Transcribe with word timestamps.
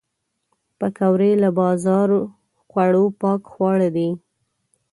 پکورې 0.79 1.31
له 1.43 1.49
بازار 1.59 2.09
خوړو 2.69 3.05
پاک 3.21 3.41
خواړه 3.51 3.89
دي 3.95 4.09